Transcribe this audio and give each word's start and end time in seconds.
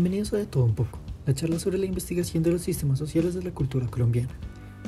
Bienvenidos 0.00 0.32
a 0.32 0.38
De 0.38 0.46
Todo 0.46 0.64
Un 0.64 0.74
poco, 0.74 0.98
la 1.26 1.34
charla 1.34 1.58
sobre 1.58 1.76
la 1.76 1.84
investigación 1.84 2.42
de 2.42 2.50
los 2.50 2.62
sistemas 2.62 2.98
sociales 2.98 3.34
de 3.34 3.42
la 3.42 3.50
cultura 3.50 3.86
colombiana. 3.86 4.30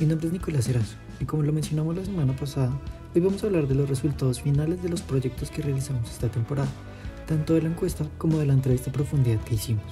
Mi 0.01 0.07
nombre 0.07 0.29
es 0.29 0.33
Nicolás 0.33 0.67
Erazo 0.71 0.97
y 1.21 1.27
como 1.27 1.43
lo 1.43 1.53
mencionamos 1.53 1.95
la 1.95 2.03
semana 2.03 2.35
pasada, 2.35 2.73
hoy 3.15 3.21
vamos 3.21 3.45
a 3.45 3.49
hablar 3.49 3.69
de 3.69 3.75
los 3.75 3.91
resultados 3.91 4.41
finales 4.41 4.83
de 4.83 4.89
los 4.89 5.03
proyectos 5.03 5.51
que 5.51 5.61
realizamos 5.61 6.11
esta 6.11 6.31
temporada, 6.31 6.71
tanto 7.27 7.53
de 7.53 7.61
la 7.61 7.69
encuesta 7.69 8.07
como 8.17 8.39
de 8.39 8.47
la 8.47 8.55
entrevista 8.55 8.89
a 8.89 8.95
profundidad 8.95 9.39
que 9.45 9.57
hicimos. 9.57 9.85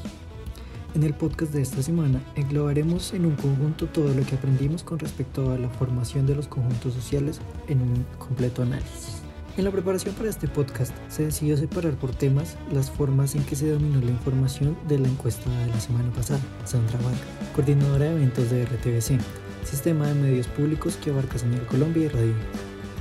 En 0.94 1.02
el 1.02 1.12
podcast 1.12 1.52
de 1.52 1.60
esta 1.60 1.82
semana 1.82 2.22
englobaremos 2.34 3.12
en 3.12 3.26
un 3.26 3.36
conjunto 3.36 3.88
todo 3.88 4.14
lo 4.14 4.24
que 4.24 4.36
aprendimos 4.36 4.82
con 4.82 5.00
respecto 5.00 5.52
a 5.52 5.58
la 5.58 5.68
formación 5.68 6.26
de 6.26 6.36
los 6.36 6.48
conjuntos 6.48 6.94
sociales 6.94 7.42
en 7.68 7.82
un 7.82 8.06
completo 8.18 8.62
análisis. 8.62 9.20
En 9.56 9.64
la 9.64 9.72
preparación 9.72 10.14
para 10.14 10.30
este 10.30 10.46
podcast 10.46 10.92
se 11.08 11.24
decidió 11.24 11.56
separar 11.56 11.94
por 11.94 12.14
temas 12.14 12.56
las 12.72 12.88
formas 12.90 13.34
en 13.34 13.42
que 13.44 13.56
se 13.56 13.70
dominó 13.70 14.00
la 14.00 14.10
información 14.10 14.78
de 14.88 14.98
la 14.98 15.08
encuesta 15.08 15.50
de 15.50 15.66
la 15.66 15.80
semana 15.80 16.10
pasada. 16.12 16.40
Sandra 16.64 16.98
Vargas, 16.98 17.20
coordinadora 17.54 18.06
de 18.06 18.12
eventos 18.12 18.48
de 18.48 18.64
RTBC, 18.64 19.20
sistema 19.64 20.06
de 20.06 20.14
medios 20.14 20.46
públicos 20.46 20.96
que 20.96 21.10
abarca 21.10 21.38
Señal 21.38 21.66
Colombia 21.66 22.04
y 22.04 22.08
Radio. 22.08 22.34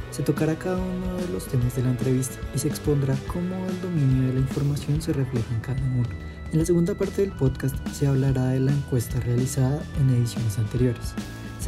Se 0.09 0.23
tocará 0.23 0.55
cada 0.55 0.77
uno 0.77 1.17
de 1.17 1.29
los 1.31 1.45
temas 1.45 1.75
de 1.75 1.83
la 1.83 1.91
entrevista 1.91 2.39
y 2.55 2.59
se 2.59 2.67
expondrá 2.67 3.15
cómo 3.27 3.67
el 3.67 3.81
dominio 3.81 4.27
de 4.27 4.33
la 4.33 4.39
información 4.39 5.01
se 5.03 5.13
refleja 5.13 5.53
en 5.53 5.61
cada 5.61 5.81
uno. 5.81 6.09
En 6.51 6.59
la 6.59 6.65
segunda 6.65 6.95
parte 6.95 7.21
del 7.21 7.31
podcast 7.31 7.75
se 7.89 8.07
hablará 8.07 8.47
de 8.47 8.59
la 8.59 8.71
encuesta 8.71 9.19
realizada 9.19 9.83
en 9.99 10.09
ediciones 10.09 10.57
anteriores. 10.57 11.13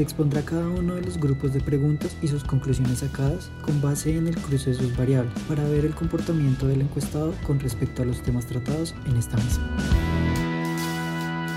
Se 0.02 0.06
expondrá 0.06 0.42
cada 0.42 0.68
uno 0.68 0.96
de 0.96 1.04
los 1.04 1.20
grupos 1.20 1.54
de 1.54 1.62
preguntas 1.62 2.18
y 2.24 2.28
sus 2.28 2.44
conclusiones 2.44 2.98
sacadas 2.98 3.52
con 3.62 3.80
base 3.82 4.18
en 4.18 4.26
el 4.26 4.36
cruce 4.36 4.72
de 4.72 4.76
sus 4.76 4.98
variables 4.98 5.32
para 5.48 5.64
ver 5.66 5.86
el 5.86 5.94
comportamiento 5.94 6.66
del 6.66 6.82
encuestado 6.82 7.36
con 7.46 7.60
respecto 7.60 8.02
a 8.02 8.06
los 8.06 8.24
temas 8.24 8.48
tratados 8.48 8.96
en 9.06 9.16
esta 9.16 9.38
misma. 9.38 9.78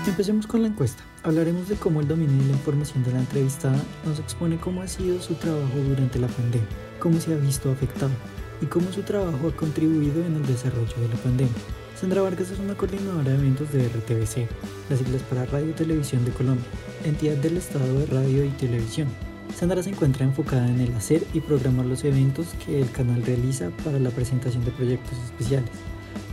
Empecemos 0.05 0.45
con 0.45 0.61
la 0.61 0.67
encuesta. 0.67 1.01
Hablaremos 1.23 1.69
de 1.69 1.75
cómo 1.75 2.01
el 2.01 2.07
dominio 2.07 2.37
de 2.37 2.49
la 2.49 2.57
información 2.57 3.03
de 3.03 3.13
la 3.13 3.21
entrevistada 3.21 3.81
nos 4.05 4.19
expone 4.19 4.57
cómo 4.57 4.83
ha 4.83 4.87
sido 4.87 5.19
su 5.23 5.33
trabajo 5.33 5.79
durante 5.89 6.19
la 6.19 6.27
pandemia, 6.27 6.69
cómo 6.99 7.19
se 7.19 7.33
ha 7.33 7.37
visto 7.37 7.71
afectado 7.71 8.13
y 8.61 8.67
cómo 8.67 8.91
su 8.91 9.01
trabajo 9.01 9.47
ha 9.47 9.57
contribuido 9.57 10.23
en 10.23 10.35
el 10.35 10.45
desarrollo 10.45 10.95
de 11.01 11.07
la 11.07 11.15
pandemia. 11.15 11.84
Sandra 11.95 12.21
Vargas 12.21 12.51
es 12.51 12.59
una 12.59 12.75
coordinadora 12.75 13.31
de 13.31 13.35
eventos 13.35 13.71
de 13.71 13.87
RTBC, 13.87 14.49
las 14.89 14.99
siglas 14.99 15.21
para 15.29 15.45
Radio 15.45 15.69
y 15.69 15.73
Televisión 15.73 16.25
de 16.25 16.31
Colombia, 16.31 16.65
entidad 17.05 17.37
del 17.37 17.55
Estado 17.55 17.99
de 17.99 18.05
Radio 18.07 18.43
y 18.43 18.49
Televisión. 18.49 19.07
Sandra 19.55 19.81
se 19.81 19.91
encuentra 19.91 20.25
enfocada 20.25 20.67
en 20.67 20.81
el 20.81 20.93
hacer 20.93 21.23
y 21.33 21.39
programar 21.39 21.85
los 21.85 22.03
eventos 22.03 22.47
que 22.65 22.81
el 22.81 22.91
canal 22.91 23.23
realiza 23.23 23.69
para 23.85 23.97
la 23.97 24.09
presentación 24.09 24.65
de 24.65 24.71
proyectos 24.71 25.17
especiales, 25.19 25.71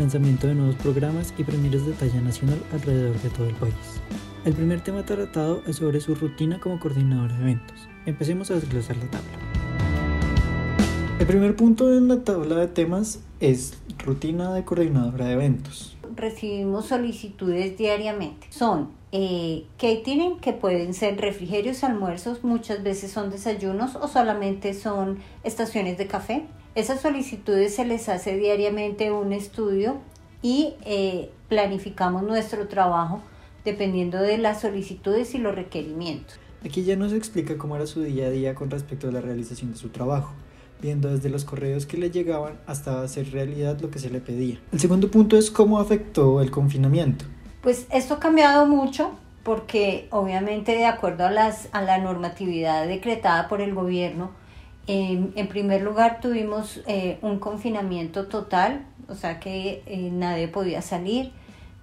lanzamiento 0.00 0.48
de 0.48 0.56
nuevos 0.56 0.74
programas 0.77 1.33
y 1.38 1.44
premieres 1.44 1.86
de 1.86 1.92
talla 1.92 2.20
nacional 2.20 2.58
alrededor 2.72 3.16
de 3.22 3.30
todo 3.30 3.46
el 3.46 3.55
país. 3.55 3.74
El 4.44 4.55
primer 4.55 4.80
tema 4.80 5.05
tratado 5.05 5.62
es 5.68 5.77
sobre 5.77 6.00
su 6.00 6.16
rutina 6.16 6.58
como 6.58 6.80
coordinadora 6.80 7.36
de 7.36 7.42
eventos. 7.42 7.88
Empecemos 8.05 8.50
a 8.50 8.55
desglosar 8.55 8.96
la 8.96 9.10
tabla. 9.12 9.61
El 11.23 11.28
primer 11.28 11.55
punto 11.55 11.97
en 11.97 12.09
la 12.09 12.25
tabla 12.25 12.56
de 12.56 12.67
temas 12.67 13.20
es 13.39 13.75
rutina 14.05 14.53
de 14.53 14.65
coordinadora 14.65 15.27
de 15.27 15.34
eventos. 15.34 15.97
Recibimos 16.17 16.87
solicitudes 16.87 17.79
diariamente. 17.79 18.48
Son 18.51 18.89
eh, 19.12 19.64
catering, 19.79 20.41
que 20.41 20.53
pueden 20.53 20.95
ser 20.95 21.20
refrigerios, 21.20 21.84
almuerzos, 21.84 22.42
muchas 22.42 22.83
veces 22.83 23.12
son 23.12 23.31
desayunos 23.31 23.95
o 23.95 24.09
solamente 24.09 24.75
son 24.75 25.19
estaciones 25.45 25.97
de 25.97 26.09
café. 26.09 26.42
Esas 26.75 27.01
solicitudes 27.01 27.77
se 27.77 27.84
les 27.84 28.09
hace 28.09 28.36
diariamente 28.36 29.12
un 29.12 29.33
estudio 29.33 29.98
y 30.42 30.75
eh, 30.84 31.31
planificamos 31.48 32.25
nuestro 32.25 32.67
trabajo 32.67 33.23
dependiendo 33.64 34.19
de 34.19 34.39
las 34.39 34.63
solicitudes 34.63 35.36
y 35.36 35.39
los 35.39 35.55
requerimientos. 35.55 36.41
Aquí 36.64 36.83
ya 36.83 36.96
nos 36.96 37.13
explica 37.13 37.57
cómo 37.58 37.77
era 37.77 37.86
su 37.86 38.02
día 38.02 38.27
a 38.27 38.30
día 38.30 38.57
con 38.57 38.73
respecto 38.73 39.08
a 39.08 39.13
la 39.13 39.20
realización 39.20 39.70
de 39.70 39.79
su 39.79 39.91
trabajo 39.91 40.33
viendo 40.83 41.09
desde 41.09 41.31
los 41.31 41.45
correos 41.45 41.87
que 41.87 41.97
le 41.97 42.11
llegaban 42.11 42.55
hasta 42.67 43.03
hacer 43.03 43.31
realidad 43.31 43.81
lo 43.81 43.91
que 43.91 44.01
se 44.01 44.11
le 44.11 44.20
pedía. 44.20 44.59
El 44.73 44.81
segundo 44.81 45.11
punto 45.11 45.39
es 45.39 45.51
cómo 45.51 45.79
afectó 45.79 46.43
el 46.43 46.51
confinamiento. 46.51 47.25
Pues 47.63 47.87
esto 47.91 48.15
ha 48.15 48.20
cambiado 48.20 48.67
mucho 48.67 49.13
porque 49.45 50.09
obviamente 50.11 50.73
de 50.73 50.85
acuerdo 50.85 51.27
a, 51.27 51.31
las, 51.31 51.69
a 51.73 51.83
la 51.83 51.98
normatividad 51.98 52.87
decretada 52.87 53.48
por 53.48 53.61
el 53.61 53.75
gobierno, 53.75 54.33
en, 54.89 55.33
primer 55.48 55.83
lugar 55.83 56.20
tuvimos 56.20 56.83
eh, 56.87 57.19
un 57.23 57.39
confinamiento 57.39 58.27
total, 58.27 58.85
o 59.09 59.14
sea 59.14 59.39
que 59.39 59.85
eh, 59.87 60.11
nadie 60.13 60.49
podía 60.49 60.83
salir, 60.83 61.33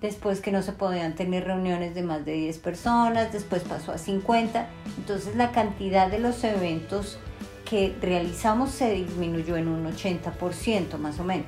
después 0.02 0.42
que 0.42 0.52
no 0.52 0.62
se 0.62 0.74
podían 0.74 1.16
tener 1.16 1.46
reuniones 1.46 1.96
de 1.96 2.04
más 2.04 2.26
de 2.26 2.34
10 2.34 2.58
personas, 2.60 3.31
después 3.31 3.64
pasó 3.64 3.94
a 3.94 3.98
50, 3.98 4.68
entonces 4.98 5.36
la 5.38 5.52
cantidad 5.52 6.10
de 6.10 6.20
los 6.20 6.44
eventos 6.44 7.20
que 7.69 7.96
realizamos 8.02 8.72
se 8.72 8.94
disminuyó 8.94 9.56
en 9.57 9.68
un 9.68 9.85
80% 9.85 10.97
más 10.97 11.19
o 11.19 11.24
menos. 11.24 11.47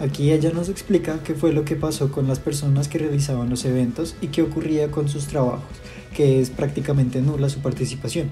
Aquí 0.00 0.32
ella 0.32 0.50
nos 0.50 0.68
explica 0.68 1.22
qué 1.22 1.34
fue 1.34 1.52
lo 1.52 1.64
que 1.64 1.76
pasó 1.76 2.10
con 2.10 2.26
las 2.26 2.40
personas 2.40 2.88
que 2.88 2.98
realizaban 2.98 3.48
los 3.48 3.64
eventos 3.64 4.16
y 4.20 4.28
qué 4.28 4.42
ocurría 4.42 4.90
con 4.90 5.08
sus 5.08 5.28
trabajos, 5.28 5.62
que 6.12 6.40
es 6.40 6.50
prácticamente 6.50 7.20
nula 7.20 7.48
su 7.48 7.60
participación. 7.60 8.30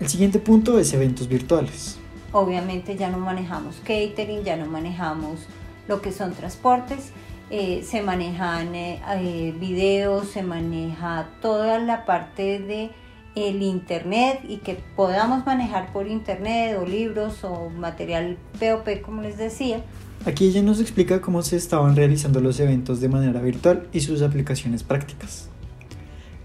El 0.00 0.08
siguiente 0.08 0.38
punto 0.38 0.78
es 0.78 0.92
eventos 0.94 1.28
virtuales. 1.28 1.98
Obviamente 2.32 2.96
ya 2.96 3.10
no 3.10 3.18
manejamos 3.18 3.76
catering, 3.84 4.42
ya 4.42 4.56
no 4.56 4.64
manejamos 4.66 5.40
lo 5.86 6.00
que 6.00 6.10
son 6.10 6.32
transportes, 6.32 7.12
eh, 7.50 7.84
se 7.86 8.02
manejan 8.02 8.74
eh, 8.74 9.02
eh, 9.16 9.54
videos, 9.60 10.30
se 10.30 10.42
maneja 10.42 11.28
toda 11.42 11.78
la 11.78 12.06
parte 12.06 12.58
de 12.58 12.90
el 13.34 13.62
internet 13.62 14.40
y 14.48 14.58
que 14.58 14.78
podamos 14.96 15.46
manejar 15.46 15.92
por 15.92 16.06
internet 16.06 16.76
o 16.80 16.86
libros 16.86 17.44
o 17.44 17.70
material 17.70 18.36
POP 18.58 19.02
como 19.02 19.22
les 19.22 19.38
decía. 19.38 19.82
Aquí 20.24 20.46
ella 20.46 20.62
nos 20.62 20.80
explica 20.80 21.20
cómo 21.20 21.42
se 21.42 21.56
estaban 21.56 21.96
realizando 21.96 22.40
los 22.40 22.60
eventos 22.60 23.00
de 23.00 23.08
manera 23.08 23.40
virtual 23.40 23.88
y 23.92 24.00
sus 24.00 24.22
aplicaciones 24.22 24.82
prácticas. 24.82 25.48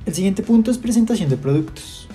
El 0.06 0.16
siguiente 0.16 0.42
punto 0.42 0.72
es 0.72 0.78
presentación 0.78 1.30
de 1.30 1.38
productos. 1.38 2.08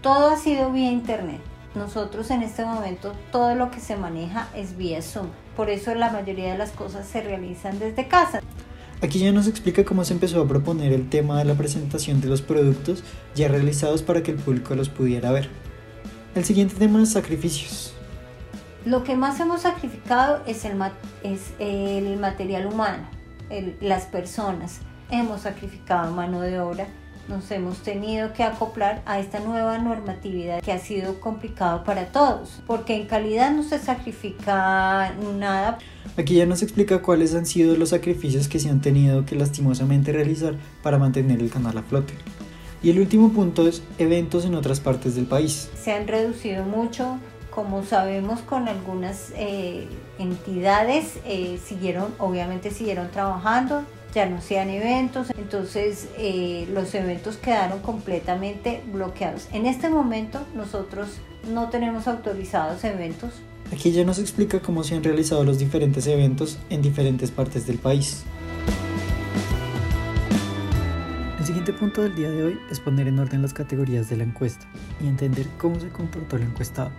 Todo 0.00 0.30
ha 0.30 0.36
sido 0.36 0.72
vía 0.72 0.90
internet. 0.90 1.40
Nosotros 1.74 2.30
en 2.30 2.42
este 2.42 2.64
momento 2.64 3.12
todo 3.30 3.54
lo 3.54 3.70
que 3.70 3.80
se 3.80 3.96
maneja 3.96 4.48
es 4.56 4.76
vía 4.76 5.02
Zoom. 5.02 5.28
Por 5.54 5.68
eso 5.68 5.94
la 5.94 6.10
mayoría 6.10 6.52
de 6.52 6.58
las 6.58 6.70
cosas 6.70 7.06
se 7.06 7.20
realizan 7.20 7.78
desde 7.78 8.08
casa. 8.08 8.40
Aquí 9.06 9.20
ya 9.20 9.30
nos 9.30 9.46
explica 9.46 9.84
cómo 9.84 10.04
se 10.04 10.14
empezó 10.14 10.42
a 10.42 10.48
proponer 10.48 10.92
el 10.92 11.08
tema 11.08 11.38
de 11.38 11.44
la 11.44 11.54
presentación 11.54 12.20
de 12.20 12.26
los 12.26 12.42
productos 12.42 13.04
ya 13.36 13.46
realizados 13.46 14.02
para 14.02 14.24
que 14.24 14.32
el 14.32 14.36
público 14.36 14.74
los 14.74 14.88
pudiera 14.88 15.30
ver. 15.30 15.48
El 16.34 16.44
siguiente 16.44 16.74
tema 16.74 17.00
es 17.00 17.12
sacrificios. 17.12 17.94
Lo 18.84 19.04
que 19.04 19.14
más 19.14 19.38
hemos 19.38 19.60
sacrificado 19.62 20.42
es 20.44 20.64
el, 20.64 20.82
es 21.22 21.52
el 21.60 22.18
material 22.18 22.66
humano, 22.66 23.04
las 23.80 24.06
personas. 24.06 24.80
Hemos 25.12 25.42
sacrificado 25.42 26.12
mano 26.12 26.40
de 26.40 26.58
obra, 26.58 26.88
nos 27.28 27.50
hemos 27.50 27.78
tenido 27.78 28.32
que 28.32 28.42
acoplar 28.42 29.02
a 29.06 29.18
esta 29.18 29.40
nueva 29.40 29.78
normatividad 29.78 30.60
que 30.62 30.72
ha 30.72 30.78
sido 30.78 31.20
complicado 31.20 31.84
para 31.84 32.06
todos, 32.06 32.60
porque 32.66 32.96
en 32.96 33.06
calidad 33.06 33.50
no 33.52 33.62
se 33.62 33.78
sacrifica 33.78 35.12
nada. 35.38 35.78
Aquí 36.16 36.36
ya 36.36 36.46
nos 36.46 36.62
explica 36.62 37.02
cuáles 37.02 37.34
han 37.34 37.46
sido 37.46 37.76
los 37.76 37.90
sacrificios 37.90 38.48
que 38.48 38.58
se 38.58 38.70
han 38.70 38.80
tenido 38.80 39.26
que 39.26 39.36
lastimosamente 39.36 40.12
realizar 40.12 40.54
para 40.82 40.98
mantener 40.98 41.40
el 41.40 41.50
canal 41.50 41.76
a 41.78 41.82
flote. 41.82 42.14
Y 42.82 42.90
el 42.90 43.00
último 43.00 43.32
punto 43.32 43.66
es 43.66 43.82
eventos 43.98 44.44
en 44.44 44.54
otras 44.54 44.80
partes 44.80 45.16
del 45.16 45.26
país. 45.26 45.68
Se 45.82 45.92
han 45.92 46.06
reducido 46.06 46.64
mucho, 46.64 47.18
como 47.50 47.82
sabemos 47.84 48.40
con 48.40 48.68
algunas 48.68 49.32
eh, 49.36 49.88
entidades, 50.18 51.18
eh, 51.24 51.58
siguieron, 51.64 52.14
obviamente 52.18 52.70
siguieron 52.70 53.10
trabajando, 53.10 53.82
ya 54.16 54.24
no 54.24 54.40
sean 54.40 54.70
eventos, 54.70 55.30
entonces 55.36 56.08
eh, 56.16 56.66
los 56.72 56.94
eventos 56.94 57.36
quedaron 57.36 57.80
completamente 57.80 58.82
bloqueados. 58.90 59.46
En 59.52 59.66
este 59.66 59.90
momento 59.90 60.40
nosotros 60.54 61.08
no 61.52 61.68
tenemos 61.68 62.08
autorizados 62.08 62.82
eventos. 62.84 63.34
Aquí 63.70 63.92
ya 63.92 64.04
nos 64.04 64.18
explica 64.18 64.60
cómo 64.60 64.84
se 64.84 64.94
han 64.94 65.04
realizado 65.04 65.44
los 65.44 65.58
diferentes 65.58 66.06
eventos 66.06 66.58
en 66.70 66.80
diferentes 66.80 67.30
partes 67.30 67.66
del 67.66 67.76
país. 67.76 68.24
El 71.38 71.44
siguiente 71.44 71.74
punto 71.74 72.02
del 72.02 72.14
día 72.14 72.30
de 72.30 72.42
hoy 72.42 72.58
es 72.70 72.80
poner 72.80 73.08
en 73.08 73.18
orden 73.18 73.42
las 73.42 73.52
categorías 73.52 74.08
de 74.08 74.16
la 74.16 74.24
encuesta 74.24 74.66
y 74.98 75.08
entender 75.08 75.46
cómo 75.58 75.78
se 75.78 75.90
comportó 75.90 76.36
el 76.36 76.44
encuestado 76.44 76.90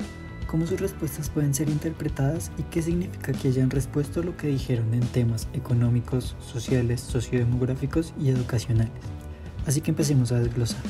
cómo 0.48 0.66
sus 0.66 0.80
respuestas 0.80 1.30
pueden 1.30 1.54
ser 1.54 1.70
interpretadas 1.70 2.52
y 2.58 2.64
qué 2.64 2.82
significa 2.82 3.34
que 3.34 3.50
hayan 3.50 3.70
respuesto 3.70 4.24
lo 4.24 4.36
que 4.38 4.48
dijeron 4.48 4.94
en 4.94 5.02
temas 5.02 5.48
económicos, 5.54 6.36
sociales, 6.40 7.02
sociodemográficos 7.02 8.14
y 8.20 8.30
educacionales. 8.30 8.94
Así 9.66 9.82
que 9.82 9.92
empecemos 9.92 10.32
a 10.32 10.40
desglosar. 10.40 10.82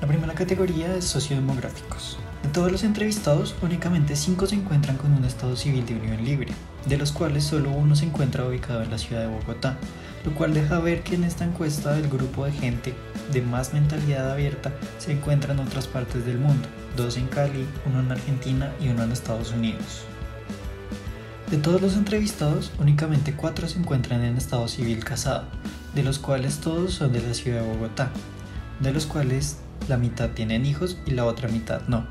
La 0.00 0.08
primera 0.08 0.34
categoría 0.34 0.96
es 0.96 1.04
sociodemográficos. 1.04 2.18
todos 2.52 2.72
los 2.72 2.82
entrevistados, 2.84 3.54
únicamente 3.62 4.16
5 4.16 4.46
se 4.46 4.56
encuentran 4.56 4.96
con 4.96 5.12
un 5.12 5.24
estado 5.24 5.56
civil 5.56 5.86
de 5.86 5.94
unión 5.94 6.24
libre, 6.24 6.52
de 6.86 6.98
los 6.98 7.12
cuales 7.12 7.44
solo 7.44 7.70
uno 7.70 7.94
se 7.96 8.06
encuentra 8.06 8.46
ubicado 8.46 8.82
en 8.82 8.90
la 8.90 8.98
ciudad 8.98 9.22
de 9.22 9.28
Bogotá, 9.28 9.78
lo 10.24 10.34
cual 10.34 10.54
deja 10.54 10.78
ver 10.78 11.02
que 11.02 11.14
en 11.14 11.24
esta 11.24 11.44
encuesta 11.44 11.92
del 11.92 12.08
grupo 12.08 12.44
de 12.44 12.52
gente 12.52 12.94
de 13.32 13.42
más 13.42 13.72
mentalidad 13.72 14.30
abierta 14.30 14.72
se 14.98 15.12
encuentra 15.12 15.52
en 15.52 15.60
otras 15.60 15.86
partes 15.86 16.24
del 16.24 16.38
mundo, 16.38 16.68
dos 16.96 17.16
en 17.16 17.26
Cali, 17.26 17.66
uno 17.86 18.00
en 18.00 18.12
Argentina 18.12 18.72
y 18.80 18.88
uno 18.88 19.02
en 19.02 19.12
Estados 19.12 19.52
Unidos. 19.52 20.04
De 21.50 21.58
todos 21.58 21.82
los 21.82 21.96
entrevistados, 21.96 22.72
únicamente 22.78 23.34
4 23.34 23.68
se 23.68 23.78
encuentran 23.78 24.22
en 24.22 24.36
estado 24.36 24.68
civil 24.68 25.04
casado, 25.04 25.44
de 25.94 26.02
los 26.02 26.18
cuales 26.18 26.58
todos 26.58 26.94
son 26.94 27.12
de 27.12 27.20
la 27.20 27.34
ciudad 27.34 27.60
de 27.60 27.68
Bogotá, 27.68 28.10
de 28.80 28.92
los 28.92 29.06
cuales 29.06 29.58
la 29.88 29.98
mitad 29.98 30.30
tienen 30.30 30.64
hijos 30.64 30.96
y 31.04 31.10
la 31.10 31.24
otra 31.24 31.48
mitad 31.48 31.82
no. 31.88 32.06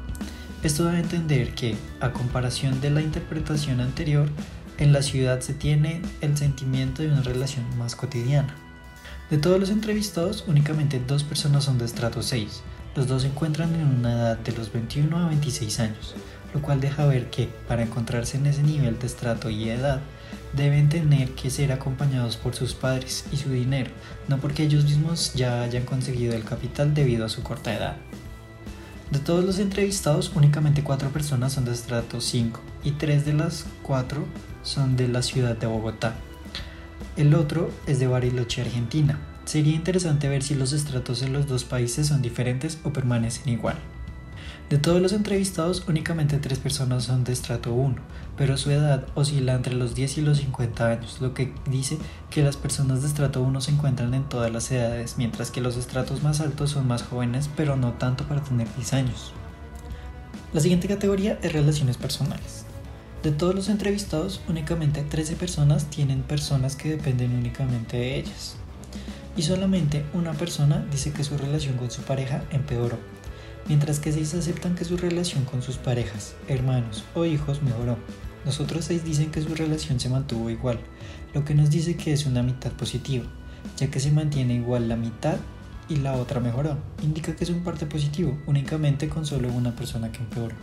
Esto 0.64 0.88
a 0.88 1.00
entender 1.00 1.56
que, 1.56 1.76
a 2.02 2.12
comparación 2.12 2.82
de 2.82 2.92
la 2.92 3.02
interpretación 3.02 3.80
anterior, 3.80 4.30
en 4.82 4.94
la 4.94 5.04
ciudad 5.04 5.42
se 5.42 5.54
tiene 5.54 6.02
el 6.22 6.36
sentimiento 6.36 7.04
de 7.04 7.10
una 7.10 7.22
relación 7.22 7.64
más 7.78 7.96
cotidiana. 7.96 8.56
De 9.30 9.38
todos 9.38 9.60
los 9.60 9.70
entrevistados, 9.70 10.44
únicamente 10.48 11.00
dos 11.00 11.24
personas 11.24 11.66
son 11.66 11.78
de 11.78 11.86
estrato 11.86 12.24
6. 12.24 12.64
Los 12.96 13.08
dos 13.08 13.22
se 13.22 13.28
encuentran 13.28 13.76
en 13.76 13.86
una 13.86 14.12
edad 14.14 14.38
de 14.40 14.52
los 14.54 14.74
21 14.74 15.16
a 15.16 15.28
26 15.28 15.80
años, 15.82 16.16
lo 16.56 16.64
cual 16.64 16.82
deja 16.82 17.06
ver 17.06 17.30
que, 17.30 17.48
para 17.68 17.84
encontrarse 17.84 18.38
en 18.38 18.48
ese 18.48 18.64
nivel 18.64 18.98
de 18.98 19.06
estrato 19.06 19.52
y 19.52 19.70
edad, 19.70 20.02
deben 20.54 20.90
tener 20.90 21.30
que 21.36 21.52
ser 21.52 21.72
acompañados 21.72 22.36
por 22.36 22.56
sus 22.56 22.74
padres 22.74 23.26
y 23.32 23.38
su 23.38 23.52
dinero, 23.52 23.92
no 24.28 24.40
porque 24.40 24.64
ellos 24.64 24.86
mismos 24.86 25.36
ya 25.36 25.62
hayan 25.62 25.86
conseguido 25.86 26.34
el 26.34 26.44
capital 26.44 26.96
debido 26.96 27.24
a 27.24 27.30
su 27.30 27.44
corta 27.44 27.72
edad. 27.72 27.98
De 29.12 29.20
todos 29.20 29.46
los 29.46 29.60
entrevistados, 29.60 30.32
únicamente 30.34 30.84
cuatro 30.84 31.12
personas 31.12 31.54
son 31.54 31.66
de 31.66 31.74
estrato 31.74 32.20
5 32.20 32.60
y 32.84 32.92
tres 32.94 33.26
de 33.26 33.34
las 33.34 33.66
cuatro 33.84 34.26
son 34.64 34.98
de 34.98 35.08
la 35.08 35.22
ciudad 35.22 35.58
de 35.58 35.68
Bogotá. 35.68 36.16
El 37.18 37.36
otro 37.36 37.70
es 37.88 38.00
de 38.00 38.08
Bariloche, 38.08 38.62
Argentina. 38.62 39.20
Sería 39.46 39.76
interesante 39.76 40.30
ver 40.30 40.44
si 40.44 40.56
los 40.56 40.72
estratos 40.74 41.22
en 41.24 41.34
los 41.34 41.48
dos 41.48 41.64
países 41.64 42.08
son 42.08 42.22
diferentes 42.22 42.80
o 42.84 42.94
permanecen 42.94 43.50
igual. 43.50 43.78
De 44.72 44.78
todos 44.78 45.02
los 45.02 45.12
entrevistados, 45.12 45.84
únicamente 45.90 46.38
tres 46.38 46.58
personas 46.58 47.04
son 47.04 47.26
de 47.26 47.34
estrato 47.34 47.74
1, 47.74 47.96
pero 48.38 48.56
su 48.56 48.72
edad 48.72 49.06
oscila 49.16 49.54
entre 49.54 49.74
los 49.74 49.96
10 49.96 50.20
y 50.20 50.22
los 50.22 50.38
50 50.38 50.88
años, 50.88 51.18
lo 51.20 51.34
que 51.34 51.54
dice 51.70 51.98
que 52.30 52.42
las 52.42 52.56
personas 52.56 53.02
de 53.02 53.10
estrato 53.10 53.42
1 53.42 53.60
se 53.60 53.72
encuentran 53.72 54.14
en 54.14 54.24
todas 54.24 54.50
las 54.50 54.72
edades, 54.72 55.16
mientras 55.18 55.52
que 55.52 55.60
los 55.60 55.76
estratos 55.76 56.24
más 56.24 56.40
altos 56.40 56.70
son 56.70 56.88
más 56.88 57.04
jóvenes, 57.04 57.50
pero 57.58 57.76
no 57.76 57.92
tanto 57.96 58.24
para 58.24 58.42
tener 58.42 58.74
10 58.78 58.94
años. 58.94 59.34
La 60.54 60.62
siguiente 60.62 60.88
categoría 60.88 61.38
es 61.42 61.52
relaciones 61.52 61.98
personales. 61.98 62.66
De 63.24 63.32
todos 63.32 63.54
los 63.54 63.70
entrevistados, 63.70 64.42
únicamente 64.48 65.04
13 65.04 65.36
personas 65.36 65.86
tienen 65.90 66.24
personas 66.24 66.76
que 66.76 66.90
dependen 66.90 67.36
únicamente 67.36 67.98
de 67.98 68.20
ellas. 68.20 68.56
Y 69.38 69.44
solamente 69.44 70.06
una 70.14 70.34
persona 70.34 70.86
dice 70.92 71.12
que 71.12 71.24
su 71.24 71.38
relación 71.38 71.78
con 71.78 71.92
su 71.92 72.02
pareja 72.02 72.44
empeoró 72.52 72.98
mientras 73.68 74.00
que 74.00 74.12
seis 74.12 74.34
aceptan 74.34 74.76
que 74.76 74.86
su 74.86 74.98
relación 74.98 75.46
con 75.46 75.62
sus 75.62 75.78
parejas, 75.78 76.36
hermanos 76.48 77.04
o 77.16 77.26
hijos 77.26 77.62
mejoró. 77.62 77.98
Los 78.46 78.60
otros 78.60 78.86
seis 78.86 79.04
dicen 79.04 79.32
que 79.32 79.42
su 79.42 79.54
relación 79.54 80.00
se 80.00 80.10
mantuvo 80.10 80.50
igual, 80.50 80.80
lo 81.34 81.46
que 81.46 81.56
nos 81.56 81.70
dice 81.70 81.96
que 81.96 82.12
es 82.14 82.26
una 82.26 82.44
mitad 82.44 82.72
positiva, 82.72 83.26
ya 83.78 83.90
que 83.90 84.00
se 84.00 84.12
mantiene 84.12 84.56
igual 84.56 84.90
la 84.90 84.96
mitad 84.96 85.38
y 85.90 85.98
la 85.98 86.14
otra 86.14 86.40
mejoró. 86.40 86.78
Indica 87.04 87.36
que 87.36 87.44
es 87.44 87.50
un 87.50 87.64
parte 87.64 87.86
positivo, 87.86 88.38
únicamente 88.48 89.10
con 89.10 89.26
solo 89.26 89.52
una 89.52 89.76
persona 89.76 90.12
que 90.12 90.20
empeoró. 90.20 90.56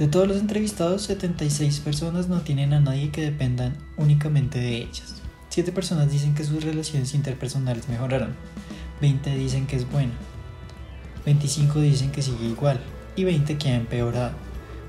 De 0.00 0.08
todos 0.08 0.26
los 0.26 0.38
entrevistados, 0.38 1.02
76 1.02 1.80
personas 1.80 2.26
no 2.26 2.40
tienen 2.40 2.72
a 2.72 2.80
nadie 2.80 3.10
que 3.10 3.20
dependan 3.20 3.76
únicamente 3.98 4.58
de 4.58 4.78
ellas. 4.78 5.16
7 5.50 5.72
personas 5.72 6.10
dicen 6.10 6.34
que 6.34 6.42
sus 6.42 6.64
relaciones 6.64 7.12
interpersonales 7.12 7.86
mejoraron. 7.86 8.34
20 9.02 9.36
dicen 9.36 9.66
que 9.66 9.76
es 9.76 9.86
buena. 9.92 10.14
25 11.26 11.82
dicen 11.82 12.12
que 12.12 12.22
sigue 12.22 12.46
igual 12.46 12.80
y 13.14 13.24
20 13.24 13.58
que 13.58 13.68
ha 13.68 13.76
empeorado, 13.76 14.32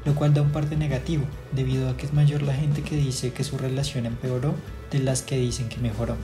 lo 0.05 0.15
cual 0.15 0.33
da 0.33 0.43
un 0.43 0.51
parte 0.51 0.77
negativo, 0.77 1.25
debido 1.51 1.89
a 1.89 1.97
que 1.97 2.05
es 2.05 2.13
mayor 2.13 2.41
la 2.41 2.53
gente 2.53 2.81
que 2.81 2.95
dice 2.95 3.33
que 3.33 3.43
su 3.43 3.57
relación 3.57 4.05
empeoró 4.05 4.55
de 4.91 4.99
las 4.99 5.23
que 5.23 5.35
dicen 5.35 5.67
que 5.67 5.79
mejoró. 5.79 6.15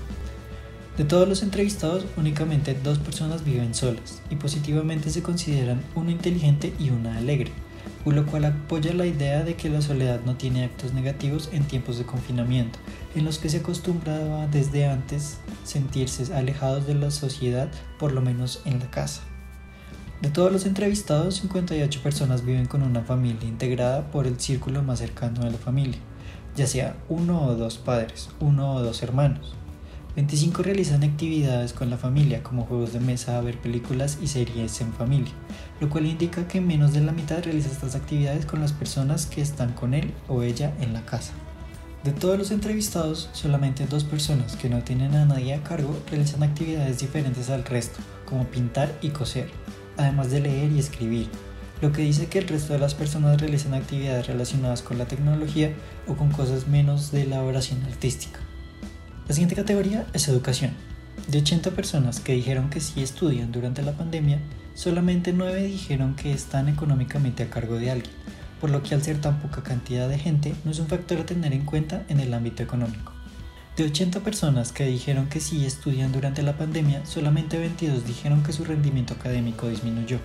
De 0.95 1.04
todos 1.04 1.28
los 1.28 1.44
entrevistados, 1.44 2.06
únicamente 2.16 2.74
dos 2.74 3.00
personas 3.00 3.44
viven 3.44 3.75
solas 3.75 4.22
y 4.30 4.38
positivamente 4.38 5.10
se 5.10 5.24
consideran 5.24 5.84
uno 5.94 6.10
inteligente 6.10 6.72
y 6.80 6.92
una 6.92 7.18
alegre, 7.18 7.51
por 8.04 8.13
lo 8.13 8.25
cual 8.25 8.45
apoya 8.45 8.94
la 8.94 9.06
idea 9.06 9.44
de 9.44 9.56
que 9.56 9.69
la 9.69 9.81
soledad 9.81 10.22
no 10.25 10.36
tiene 10.36 10.63
actos 10.63 10.94
negativos 10.94 11.50
en 11.51 11.63
tiempos 11.63 11.98
de 11.98 12.06
confinamiento, 12.06 12.80
en 13.16 13.25
los 13.25 13.39
que 13.39 13.50
se 13.50 13.57
acostumbraba 13.57 14.48
desde 14.48 14.88
antes 14.88 15.39
sentirse 15.63 16.34
alejados 16.34 16.88
de 16.88 16.95
la 16.95 17.12
sociedad, 17.12 17.69
por 18.00 18.12
lo 18.12 18.22
menos 18.22 18.62
en 18.66 18.80
la 18.80 18.89
casa. 18.89 19.22
De 20.22 20.30
todos 20.30 20.51
los 20.51 20.66
entrevistados, 20.66 21.36
58 21.36 22.01
personas 22.01 22.44
viven 22.44 22.66
con 22.66 22.81
una 22.81 23.01
familia 23.01 23.48
integrada 23.48 24.10
por 24.10 24.25
el 24.25 24.39
círculo 24.39 24.81
más 24.81 25.00
cercano 25.00 25.44
de 25.44 25.51
la 25.51 25.57
familia, 25.57 26.00
ya 26.56 26.66
sea 26.66 26.98
uno 27.07 27.45
o 27.45 27.56
dos 27.56 27.78
padres, 27.78 28.30
uno 28.39 28.74
o 28.74 28.81
dos 28.81 29.04
hermanos. 29.04 29.56
25 30.17 30.63
realizan 30.63 31.03
actividades 31.03 31.73
con 31.73 31.91
la 31.91 31.97
familia, 31.97 32.41
como 32.41 32.65
juegos 32.65 32.91
de 32.91 32.99
mesa, 32.99 33.39
ver 33.41 33.59
películas 33.59 34.17
y 34.19 34.25
series 34.25 34.81
en 34.81 34.91
familia, 34.91 35.31
lo 35.79 35.91
cual 35.91 36.07
indica 36.07 36.47
que 36.47 36.59
menos 36.59 36.91
de 36.93 37.01
la 37.01 37.11
mitad 37.11 37.43
realiza 37.43 37.69
estas 37.69 37.93
actividades 37.93 38.47
con 38.47 38.59
las 38.59 38.73
personas 38.73 39.27
que 39.27 39.41
están 39.41 39.73
con 39.73 39.93
él 39.93 40.11
o 40.27 40.41
ella 40.41 40.73
en 40.81 40.93
la 40.93 41.05
casa. 41.05 41.33
De 42.03 42.13
todos 42.13 42.35
los 42.35 42.49
entrevistados, 42.49 43.29
solamente 43.33 43.85
dos 43.85 44.05
personas 44.05 44.55
que 44.55 44.69
no 44.69 44.81
tienen 44.81 45.13
a 45.13 45.25
nadie 45.25 45.53
a 45.53 45.61
cargo 45.61 45.95
realizan 46.09 46.41
actividades 46.41 46.97
diferentes 46.97 47.51
al 47.51 47.63
resto, 47.63 47.99
como 48.25 48.45
pintar 48.45 48.97
y 49.03 49.09
coser 49.09 49.51
además 49.97 50.31
de 50.31 50.39
leer 50.39 50.71
y 50.71 50.79
escribir, 50.79 51.29
lo 51.79 51.91
que 51.91 52.01
dice 52.01 52.25
que 52.25 52.39
el 52.39 52.47
resto 52.47 52.73
de 52.73 52.79
las 52.79 52.95
personas 52.95 53.39
realizan 53.39 53.75
actividades 53.75 54.25
relacionadas 54.25 54.81
con 54.81 54.97
la 54.97 55.05
tecnología 55.05 55.75
o 56.07 56.15
con 56.15 56.31
cosas 56.31 56.67
menos 56.67 57.11
de 57.11 57.21
elaboración 57.21 57.83
artística. 57.83 58.39
La 59.27 59.33
siguiente 59.33 59.56
categoría 59.57 60.06
es 60.13 60.29
educación. 60.29 60.71
De 61.27 61.39
80 61.39 61.71
personas 61.71 62.21
que 62.21 62.31
dijeron 62.31 62.69
que 62.69 62.79
sí 62.79 63.03
estudian 63.03 63.51
durante 63.51 63.81
la 63.81 63.91
pandemia, 63.91 64.39
solamente 64.74 65.33
9 65.33 65.63
dijeron 65.63 66.15
que 66.15 66.31
están 66.31 66.69
económicamente 66.69 67.44
a 67.44 67.50
cargo 67.50 67.75
de 67.75 67.91
alguien, 67.91 68.15
por 68.62 68.69
lo 68.69 68.83
que 68.83 68.95
al 68.95 69.03
ser 69.03 69.19
tan 69.19 69.41
poca 69.41 69.63
cantidad 69.63 70.07
de 70.07 70.18
gente 70.18 70.56
no 70.63 70.71
es 70.71 70.79
un 70.79 70.88
factor 70.88 71.19
a 71.19 71.25
tener 71.25 71.51
en 71.51 71.65
cuenta 71.65 72.05
en 72.07 72.22
el 72.22 72.34
ámbito 72.34 72.63
económico. 72.63 73.12
De 73.75 73.84
80 73.84 74.22
personas 74.22 74.72
que 74.72 74.86
dijeron 74.86 75.27
que 75.27 75.41
sí 75.41 75.65
estudian 75.65 76.13
durante 76.13 76.41
la 76.41 76.57
pandemia, 76.57 77.05
solamente 77.05 77.60
22 77.60 78.07
dijeron 78.07 78.43
que 78.43 78.53
su 78.53 78.63
rendimiento 78.63 79.13
académico 79.15 79.67
disminuyó. 79.67 80.19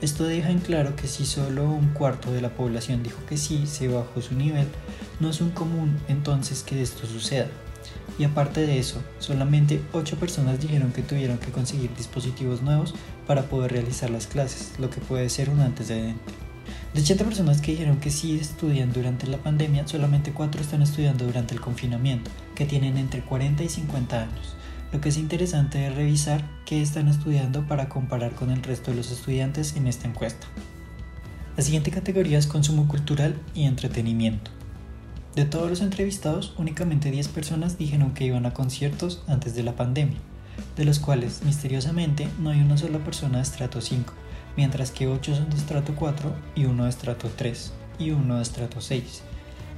Esto 0.00 0.24
deja 0.24 0.48
en 0.48 0.60
claro 0.60 0.96
que 0.96 1.08
si 1.08 1.26
solo 1.26 1.70
un 1.70 1.90
cuarto 1.90 2.32
de 2.32 2.40
la 2.40 2.54
población 2.54 3.02
dijo 3.02 3.18
que 3.28 3.36
sí 3.36 3.66
se 3.66 3.88
bajó 3.88 4.22
su 4.22 4.34
nivel, 4.34 4.66
no 5.20 5.28
es 5.28 5.42
un 5.42 5.50
común 5.50 5.98
entonces 6.08 6.62
que 6.62 6.80
esto 6.80 7.06
suceda. 7.06 7.48
Y 8.18 8.24
aparte 8.24 8.66
de 8.66 8.78
eso, 8.78 9.02
solamente 9.18 9.80
8 9.92 10.16
personas 10.16 10.60
dijeron 10.60 10.92
que 10.92 11.02
tuvieron 11.02 11.38
que 11.38 11.50
conseguir 11.50 11.90
dispositivos 11.96 12.60
nuevos 12.60 12.94
para 13.26 13.44
poder 13.44 13.72
realizar 13.72 14.10
las 14.10 14.26
clases, 14.26 14.72
lo 14.78 14.90
que 14.90 15.00
puede 15.00 15.28
ser 15.30 15.48
un 15.48 15.60
antecedente. 15.60 16.20
De 16.92 17.00
80 17.00 17.24
personas 17.24 17.60
que 17.60 17.72
dijeron 17.72 17.98
que 17.98 18.10
sí 18.10 18.36
estudian 18.38 18.92
durante 18.92 19.26
la 19.26 19.38
pandemia, 19.38 19.86
solamente 19.86 20.32
4 20.32 20.60
están 20.60 20.82
estudiando 20.82 21.24
durante 21.24 21.54
el 21.54 21.60
confinamiento, 21.60 22.30
que 22.54 22.66
tienen 22.66 22.98
entre 22.98 23.22
40 23.22 23.62
y 23.62 23.68
50 23.68 24.22
años. 24.22 24.54
Lo 24.92 25.00
que 25.00 25.10
es 25.10 25.16
interesante 25.16 25.86
es 25.86 25.94
revisar 25.94 26.44
qué 26.66 26.82
están 26.82 27.06
estudiando 27.06 27.66
para 27.66 27.88
comparar 27.88 28.32
con 28.32 28.50
el 28.50 28.62
resto 28.62 28.90
de 28.90 28.96
los 28.96 29.12
estudiantes 29.12 29.76
en 29.76 29.86
esta 29.86 30.08
encuesta. 30.08 30.48
La 31.56 31.62
siguiente 31.62 31.90
categoría 31.90 32.38
es 32.38 32.46
consumo 32.46 32.88
cultural 32.88 33.36
y 33.54 33.64
entretenimiento. 33.64 34.50
De 35.36 35.44
todos 35.44 35.70
los 35.70 35.80
entrevistados, 35.80 36.54
únicamente 36.58 37.12
10 37.12 37.28
personas 37.28 37.78
dijeron 37.78 38.14
que 38.14 38.24
iban 38.24 38.46
a 38.46 38.52
conciertos 38.52 39.22
antes 39.28 39.54
de 39.54 39.62
la 39.62 39.76
pandemia, 39.76 40.18
de 40.76 40.84
los 40.84 40.98
cuales 40.98 41.44
misteriosamente 41.44 42.28
no 42.40 42.50
hay 42.50 42.60
una 42.60 42.76
sola 42.76 42.98
persona 42.98 43.36
de 43.36 43.44
estrato 43.44 43.80
5, 43.80 44.12
mientras 44.56 44.90
que 44.90 45.06
8 45.06 45.36
son 45.36 45.50
de 45.50 45.56
estrato 45.56 45.94
4 45.94 46.34
y 46.56 46.64
1 46.64 46.82
de 46.82 46.90
estrato 46.90 47.30
3 47.36 47.72
y 48.00 48.10
1 48.10 48.36
de 48.36 48.42
estrato 48.42 48.80
6, 48.80 49.22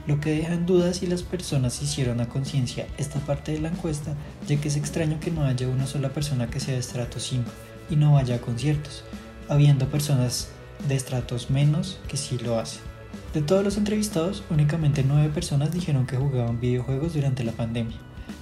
lo 0.06 0.20
que 0.20 0.30
deja 0.30 0.54
en 0.54 0.64
duda 0.64 0.94
si 0.94 1.06
las 1.06 1.22
personas 1.22 1.82
hicieron 1.82 2.22
a 2.22 2.30
conciencia 2.30 2.86
esta 2.96 3.20
parte 3.20 3.52
de 3.52 3.60
la 3.60 3.68
encuesta, 3.68 4.14
ya 4.48 4.58
que 4.58 4.68
es 4.68 4.76
extraño 4.76 5.20
que 5.20 5.30
no 5.30 5.44
haya 5.44 5.68
una 5.68 5.86
sola 5.86 6.14
persona 6.14 6.48
que 6.48 6.60
sea 6.60 6.74
de 6.74 6.80
estrato 6.80 7.20
5 7.20 7.50
y 7.90 7.96
no 7.96 8.14
vaya 8.14 8.36
a 8.36 8.40
conciertos, 8.40 9.04
habiendo 9.50 9.86
personas 9.88 10.48
de 10.88 10.94
estratos 10.94 11.50
menos 11.50 12.00
que 12.08 12.16
sí 12.16 12.38
lo 12.38 12.58
hacen. 12.58 12.91
De 13.34 13.40
todos 13.40 13.64
los 13.64 13.78
entrevistados, 13.78 14.44
únicamente 14.50 15.02
9 15.08 15.30
personas 15.30 15.72
dijeron 15.72 16.06
que 16.06 16.18
jugaban 16.18 16.60
videojuegos 16.60 17.14
durante 17.14 17.44
la 17.44 17.52
pandemia, 17.52 17.96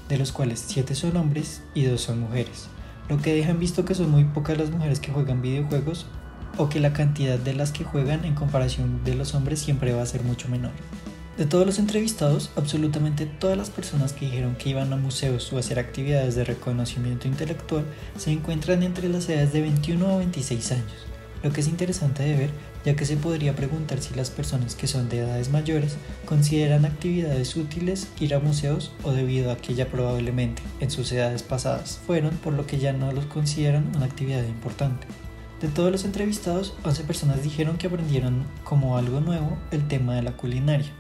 de 0.09 0.19
los 0.19 0.33
cuales 0.33 0.65
7 0.67 0.97
son 0.97 1.17
hombres 1.17 1.63
y 1.75 1.85
2 1.85 2.01
son 2.01 2.19
mujeres, 2.19 2.67
lo 3.09 3.19
que 3.19 3.33
dejan 3.33 3.61
visto 3.61 3.85
que 3.85 3.95
son 3.95 4.11
muy 4.11 4.25
pocas 4.25 4.59
las 4.59 4.73
mujeres 4.73 4.99
que 4.99 5.13
juegan 5.13 5.43
videojuegos 5.43 6.07
o 6.57 6.69
que 6.69 6.81
la 6.81 6.93
cantidad 6.93 7.39
de 7.39 7.55
las 7.55 7.71
que 7.71 7.85
juegan 7.85 8.25
en 8.25 8.35
comparación 8.35 9.05
de 9.05 9.15
los 9.15 9.37
hombres 9.37 9.61
siempre 9.61 9.93
va 9.93 10.03
a 10.03 10.07
ser 10.07 10.25
mucho 10.25 10.49
menor. 10.49 10.73
De 11.39 11.47
todos 11.47 11.65
los 11.65 11.79
entrevistados, 11.79 12.51
absolutamente 12.57 13.27
todas 13.27 13.57
las 13.57 13.71
personas 13.71 14.13
que 14.13 14.27
dijeron 14.27 14.57
que 14.57 14.71
iban 14.71 14.93
a 14.93 14.97
museos 14.97 15.53
o 15.53 15.57
a 15.57 15.61
hacer 15.61 15.79
actividades 15.79 16.35
de 16.35 16.43
reconocimiento 16.43 17.29
intelectual 17.29 17.85
se 18.19 18.33
encuentran 18.33 18.83
entre 18.83 19.09
las 19.09 19.29
edades 19.29 19.53
de 19.53 19.63
21 19.63 20.07
a 20.09 20.17
26 20.17 20.73
años, 20.73 21.07
lo 21.43 21.53
que 21.53 21.61
es 21.61 21.69
interesante 21.69 22.23
de 22.23 22.37
ver 22.37 22.51
ya 22.85 22.97
que 22.97 23.05
se 23.05 23.17
podría 23.17 23.55
preguntar 23.55 24.01
si 24.01 24.15
las 24.15 24.31
personas 24.31 24.75
que 24.75 24.87
son 24.87 25.09
de 25.09 25.19
edades 25.19 25.51
mayores 25.51 25.97
consideran 26.25 26.85
actividades 26.85 27.57
útiles 27.57 28.09
ir 28.21 28.35
a 28.35 28.41
museos 28.41 28.93
o 29.03 29.13
debido 29.13 29.51
a 29.53 29.57
que 29.57 29.75
ya 29.75 29.87
probablemente 29.87 30.63
en 30.81 30.91
sus 30.91 31.13
edades 31.13 31.43
pasadas 31.43 32.01
fueron 32.07 32.37
por 32.39 32.55
lo 32.55 32.67
que 32.67 32.79
ya 32.79 32.93
no 32.93 33.13
los 33.13 33.27
consideran 33.27 33.93
una 33.97 34.07
actividad 34.07 34.45
importante. 34.45 35.07
De 35.61 35.69
todos 35.69 35.93
los 35.93 36.05
entrevistados, 36.05 36.75
11 36.85 37.05
personas 37.05 37.43
dijeron 37.43 37.77
que 37.77 37.87
aprendieron 37.87 38.45
como 38.65 38.97
algo 38.97 39.21
nuevo 39.21 39.59
el 39.71 39.87
tema 39.89 40.15
de 40.15 40.23
la 40.23 40.33
culinaria 40.33 40.91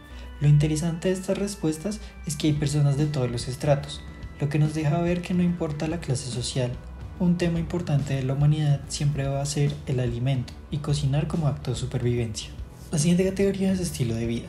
lo 0.40 0.48
interesante 0.48 1.08
de 1.08 1.14
estas 1.14 1.36
respuestas 1.36 2.00
es 2.26 2.34
que 2.34 2.46
hay 2.46 2.54
personas 2.54 2.96
de 2.96 3.04
todos 3.04 3.30
los 3.30 3.46
estratos, 3.46 4.00
lo 4.40 4.48
que 4.48 4.58
nos 4.58 4.72
deja 4.72 4.98
ver 5.02 5.20
que 5.20 5.34
no 5.34 5.42
importa 5.42 5.86
la 5.86 6.00
clase 6.00 6.30
social, 6.30 6.72
un 7.20 7.38
tema 7.38 7.60
importante 7.60 8.14
de 8.14 8.24
la 8.24 8.32
humanidad 8.32 8.80
siempre 8.88 9.28
va 9.28 9.40
a 9.40 9.46
ser 9.46 9.72
el 9.86 10.00
alimento 10.00 10.52
y 10.70 10.78
cocinar 10.78 11.28
como 11.28 11.46
acto 11.46 11.70
de 11.70 11.76
supervivencia. 11.76 12.50
La 12.90 12.98
siguiente 12.98 13.24
categoría 13.24 13.72
es 13.72 13.78
estilo 13.78 14.14
de 14.16 14.26
vida. 14.26 14.48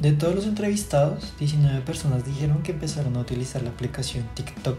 De 0.00 0.12
todos 0.12 0.34
los 0.34 0.46
entrevistados, 0.46 1.32
19 1.38 1.80
personas 1.80 2.26
dijeron 2.26 2.62
que 2.62 2.72
empezaron 2.72 3.16
a 3.16 3.20
utilizar 3.20 3.62
la 3.62 3.70
aplicación 3.70 4.26
TikTok 4.34 4.78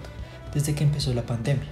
desde 0.53 0.75
que 0.75 0.83
empezó 0.83 1.13
la 1.13 1.25
pandemia, 1.25 1.69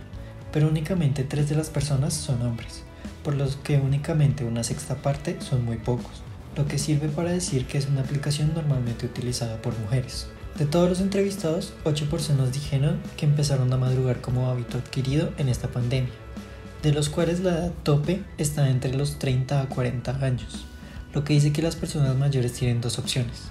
pero 0.52 0.68
únicamente 0.68 1.24
3 1.24 1.50
de 1.50 1.56
las 1.56 1.70
personas 1.70 2.14
son 2.16 2.42
hombres, 2.42 2.84
por 3.24 3.36
lo 3.36 3.46
que 3.62 3.78
únicamente 3.78 4.46
una 4.46 4.64
sexta 4.64 4.96
parte 4.96 5.40
son 5.42 5.66
muy 5.66 5.78
pocos 5.78 6.24
lo 6.60 6.68
que 6.68 6.78
sirve 6.78 7.08
para 7.08 7.32
decir 7.32 7.66
que 7.66 7.78
es 7.78 7.88
una 7.88 8.02
aplicación 8.02 8.54
normalmente 8.54 9.06
utilizada 9.06 9.62
por 9.62 9.78
mujeres. 9.80 10.28
De 10.58 10.66
todos 10.66 10.90
los 10.90 11.00
entrevistados, 11.00 11.74
8 11.86 12.10
personas 12.10 12.52
dijeron 12.52 13.00
que 13.16 13.26
empezaron 13.26 13.72
a 13.72 13.78
madrugar 13.78 14.20
como 14.20 14.50
hábito 14.50 14.78
adquirido 14.78 15.32
en 15.38 15.48
esta 15.48 15.70
pandemia, 15.70 16.12
de 16.84 16.92
los 16.92 17.10
cuales 17.10 17.40
la 17.40 17.52
edad 17.52 17.74
tope 17.84 18.24
está 18.38 18.70
entre 18.70 18.94
los 18.94 19.20
30 19.20 19.62
a 19.62 19.70
40 19.70 20.26
años, 20.26 20.66
lo 21.14 21.24
que 21.24 21.34
dice 21.34 21.54
que 21.54 21.62
las 21.62 21.76
personas 21.76 22.16
mayores 22.18 22.54
tienen 22.54 22.82
dos 22.82 23.00
opciones. 23.00 23.44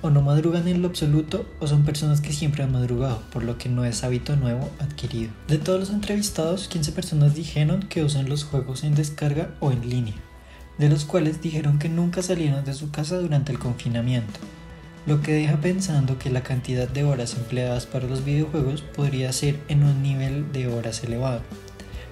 O 0.00 0.10
no 0.10 0.22
madrugan 0.22 0.68
en 0.68 0.80
lo 0.80 0.88
absoluto 0.88 1.44
o 1.58 1.66
son 1.66 1.84
personas 1.84 2.20
que 2.20 2.32
siempre 2.32 2.62
han 2.62 2.72
madrugado, 2.72 3.20
por 3.32 3.42
lo 3.42 3.58
que 3.58 3.68
no 3.68 3.84
es 3.84 4.04
hábito 4.04 4.36
nuevo 4.36 4.70
adquirido. 4.78 5.32
De 5.48 5.58
todos 5.58 5.80
los 5.80 5.90
entrevistados, 5.90 6.68
15 6.68 6.92
personas 6.92 7.34
dijeron 7.34 7.82
que 7.82 8.04
usan 8.04 8.28
los 8.28 8.44
juegos 8.44 8.84
en 8.84 8.94
descarga 8.94 9.50
o 9.60 9.72
en 9.72 9.88
línea 9.90 10.14
de 10.78 10.88
los 10.88 11.04
cuales 11.04 11.42
dijeron 11.42 11.78
que 11.78 11.88
nunca 11.88 12.22
salieron 12.22 12.64
de 12.64 12.72
su 12.72 12.90
casa 12.90 13.18
durante 13.18 13.52
el 13.52 13.58
confinamiento, 13.58 14.38
lo 15.08 15.22
que 15.22 15.32
deja 15.32 15.56
pensando 15.56 16.18
que 16.18 16.28
la 16.30 16.42
cantidad 16.42 16.86
de 16.86 17.02
horas 17.02 17.34
empleadas 17.34 17.86
para 17.86 18.06
los 18.06 18.24
videojuegos 18.24 18.82
podría 18.82 19.32
ser 19.32 19.58
en 19.68 19.82
un 19.82 20.02
nivel 20.02 20.52
de 20.52 20.68
horas 20.68 21.02
elevado, 21.02 21.40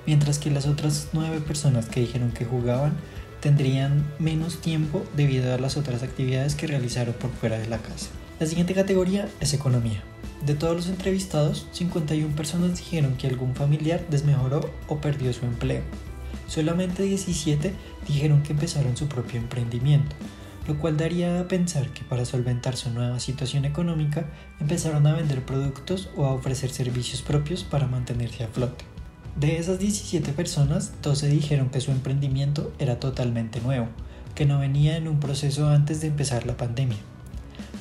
mientras 0.07 0.39
que 0.39 0.51
las 0.51 0.67
otras 0.67 1.11
nueve 1.13 1.41
personas 1.41 1.87
que 1.87 2.01
dijeron 2.01 2.33
que 2.33 2.47
jugaban 2.47 2.95
tendrían 3.41 4.11
menos 4.19 4.63
tiempo 4.63 5.05
debido 5.15 5.55
a 5.55 5.59
las 5.59 5.77
otras 5.77 6.03
actividades 6.03 6.55
que 6.55 6.67
realizaron 6.67 7.15
por 7.15 7.31
fuera 7.31 7.59
de 7.59 7.69
la 7.69 7.79
casa. 7.79 8.09
La 8.41 8.47
siguiente 8.47 8.75
categoría 8.75 9.29
es 9.41 9.53
economía. 9.53 10.03
De 10.47 10.55
todos 10.55 10.75
los 10.75 10.89
entrevistados, 10.89 11.67
51 11.73 12.35
personas 12.35 12.79
dijeron 12.79 13.17
que 13.17 13.27
algún 13.27 13.55
familiar 13.55 14.05
desmejoró 14.09 14.71
o 14.89 15.01
perdió 15.03 15.33
su 15.35 15.45
empleo, 15.45 15.83
Solamente 16.47 17.03
17 17.03 17.73
dijeron 18.07 18.43
que 18.43 18.53
empezaron 18.53 18.97
su 18.97 19.09
propio 19.09 19.41
emprendimiento, 19.41 20.15
lo 20.67 20.79
cual 20.79 20.97
daría 20.97 21.41
a 21.41 21.49
pensar 21.49 21.91
que 21.91 22.03
para 22.05 22.25
solventar 22.25 22.77
su 22.77 22.91
nueva 22.91 23.21
situación 23.21 23.65
económica 23.65 24.27
empezaron 24.61 25.07
a 25.07 25.15
vender 25.15 25.45
productos 25.45 26.11
o 26.17 26.25
a 26.25 26.33
ofrecer 26.33 26.71
servicios 26.71 27.23
propios 27.23 27.65
para 27.65 27.87
mantenerse 27.87 28.45
a 28.45 28.49
flote. 28.49 28.85
De 29.39 29.59
esas 29.59 29.79
17 29.79 30.33
personas, 30.33 30.93
12 31.03 31.29
dijeron 31.29 31.69
que 31.69 31.81
su 31.81 31.91
emprendimiento 31.93 32.73
era 32.79 32.99
totalmente 32.99 33.61
nuevo, 33.61 33.89
que 34.35 34.47
no 34.47 34.59
venía 34.59 34.97
en 34.97 35.09
un 35.09 35.21
proceso 35.21 35.69
antes 35.69 36.01
de 36.01 36.09
empezar 36.09 36.47
la 36.47 36.57
pandemia. 36.57 36.99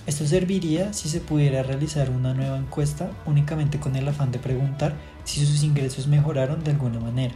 Esto 0.06 0.28
serviría 0.28 0.94
si 0.94 1.10
se 1.10 1.20
pudiera 1.20 1.64
realizar 1.64 2.12
una 2.12 2.34
nueva 2.34 2.58
encuesta 2.58 3.10
únicamente 3.26 3.80
con 3.80 3.96
el 3.96 4.08
afán 4.08 4.32
de 4.32 4.38
preguntar 4.38 4.94
si 5.24 5.44
sus 5.44 5.64
ingresos 5.64 6.08
mejoraron 6.08 6.64
de 6.64 6.72
alguna 6.72 7.00
manera, 7.00 7.34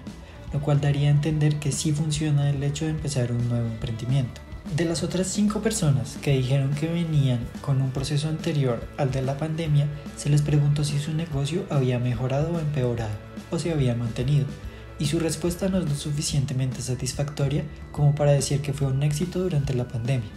lo 0.53 0.59
cual 0.59 0.79
daría 0.79 1.07
a 1.07 1.11
entender 1.11 1.57
que 1.59 1.71
sí 1.71 1.93
funciona 1.93 2.49
el 2.49 2.61
hecho 2.61 2.85
de 2.85 2.91
empezar 2.91 3.31
un 3.31 3.49
nuevo 3.49 3.67
emprendimiento. 3.67 4.41
De 4.75 4.85
las 4.85 5.03
otras 5.03 5.27
5 5.27 5.61
personas 5.61 6.17
que 6.21 6.31
dijeron 6.31 6.73
que 6.73 6.88
venían 6.88 7.39
con 7.59 7.81
un 7.81 7.89
proceso 7.89 8.29
anterior 8.29 8.88
al 8.97 9.11
de 9.11 9.21
la 9.21 9.38
pandemia, 9.38 9.88
se 10.15 10.29
les 10.29 10.41
preguntó 10.41 10.83
si 10.83 10.99
su 10.99 11.11
negocio 11.13 11.65
había 11.69 11.99
mejorado 11.99 12.53
o 12.53 12.59
empeorado, 12.59 13.11
o 13.51 13.59
se 13.59 13.73
había 13.73 13.95
mantenido, 13.95 14.45
y 14.99 15.07
su 15.07 15.19
respuesta 15.19 15.67
no 15.69 15.79
es 15.79 15.89
lo 15.89 15.95
suficientemente 15.95 16.81
satisfactoria 16.81 17.63
como 17.91 18.15
para 18.15 18.31
decir 18.31 18.61
que 18.61 18.71
fue 18.71 18.88
un 18.88 19.03
éxito 19.03 19.39
durante 19.39 19.73
la 19.73 19.88
pandemia, 19.88 20.29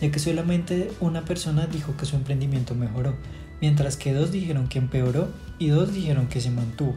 ya 0.00 0.10
que 0.10 0.18
solamente 0.18 0.90
una 1.00 1.24
persona 1.24 1.66
dijo 1.66 1.96
que 1.96 2.06
su 2.06 2.16
emprendimiento 2.16 2.74
mejoró, 2.74 3.14
mientras 3.60 3.96
que 3.96 4.12
dos 4.12 4.32
dijeron 4.32 4.68
que 4.68 4.78
empeoró 4.78 5.28
y 5.58 5.68
dos 5.68 5.94
dijeron 5.94 6.26
que 6.26 6.40
se 6.40 6.50
mantuvo, 6.50 6.96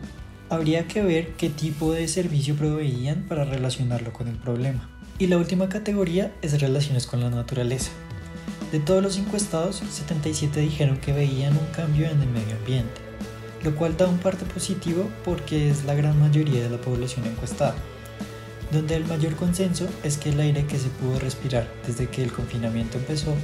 habría 0.50 0.88
que 0.88 1.03
ver 1.03 1.34
qué 1.36 1.50
tipo 1.50 1.93
de 1.93 2.08
servicio 2.08 2.55
proveían 2.55 3.25
para 3.29 3.46
relacionarlo 3.46 4.12
con 4.12 4.27
el 4.27 4.36
problema. 4.36 4.89
Y 5.19 5.27
la 5.27 5.38
última 5.38 5.67
categoría 5.67 6.33
es 6.41 6.61
relaciones 6.61 7.05
con 7.05 7.19
la 7.19 7.29
naturaleza. 7.29 7.91
De 8.71 8.79
todos 8.79 9.03
los 9.03 9.17
encuestados, 9.17 9.83
77 9.91 10.61
dijeron 10.61 10.95
que 10.97 11.11
veían 11.11 11.57
un 11.57 11.65
cambio 11.73 12.07
en 12.07 12.21
el 12.21 12.29
medio 12.29 12.55
ambiente, 12.55 13.01
lo 13.65 13.75
cual 13.75 13.97
da 13.97 14.07
un 14.07 14.17
parte 14.17 14.45
positivo 14.45 15.09
porque 15.25 15.69
es 15.69 15.83
la 15.83 15.93
gran 15.93 16.17
mayoría 16.21 16.63
de 16.63 16.69
la 16.69 16.79
población 16.79 17.25
encuestada, 17.25 17.75
donde 18.71 18.95
el 18.95 19.03
mayor 19.07 19.35
consenso 19.35 19.89
es 20.03 20.17
que 20.17 20.29
el 20.29 20.39
aire 20.39 20.65
que 20.65 20.79
se 20.79 20.88
pudo 20.88 21.19
respirar 21.19 21.67
desde 21.85 22.07
que 22.07 22.23
el 22.23 22.31
confinamiento 22.31 22.97
empezó 22.97 23.35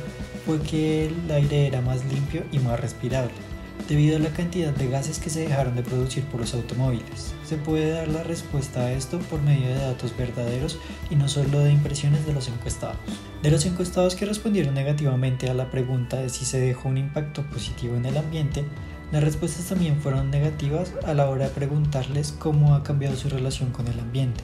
fue 0.45 0.61
que 0.61 1.07
el 1.07 1.29
aire 1.29 1.67
era 1.67 1.81
más 1.81 2.05
limpio 2.05 2.43
y 2.53 2.59
más 2.59 2.79
respirable 2.79 3.54
debido 3.87 4.17
a 4.17 4.19
la 4.19 4.29
cantidad 4.29 4.73
de 4.73 4.87
gases 4.87 5.19
que 5.19 5.29
se 5.29 5.41
dejaron 5.41 5.75
de 5.75 5.83
producir 5.83 6.23
por 6.25 6.39
los 6.39 6.53
automóviles. 6.53 7.33
Se 7.45 7.57
puede 7.57 7.91
dar 7.91 8.07
la 8.07 8.23
respuesta 8.23 8.81
a 8.81 8.91
esto 8.91 9.19
por 9.19 9.41
medio 9.41 9.67
de 9.67 9.75
datos 9.75 10.15
verdaderos 10.17 10.79
y 11.09 11.15
no 11.15 11.27
solo 11.27 11.59
de 11.59 11.71
impresiones 11.71 12.25
de 12.25 12.33
los 12.33 12.47
encuestados. 12.47 12.97
De 13.43 13.51
los 13.51 13.65
encuestados 13.65 14.15
que 14.15 14.25
respondieron 14.25 14.73
negativamente 14.73 15.49
a 15.49 15.53
la 15.53 15.69
pregunta 15.69 16.17
de 16.17 16.29
si 16.29 16.45
se 16.45 16.59
dejó 16.59 16.89
un 16.89 16.97
impacto 16.97 17.43
positivo 17.43 17.95
en 17.95 18.05
el 18.05 18.17
ambiente, 18.17 18.65
las 19.11 19.23
respuestas 19.23 19.65
también 19.65 20.01
fueron 20.01 20.31
negativas 20.31 20.91
a 21.05 21.13
la 21.13 21.29
hora 21.29 21.45
de 21.45 21.51
preguntarles 21.51 22.33
cómo 22.37 22.73
ha 22.73 22.83
cambiado 22.83 23.15
su 23.15 23.29
relación 23.29 23.69
con 23.69 23.87
el 23.87 23.99
ambiente, 23.99 24.41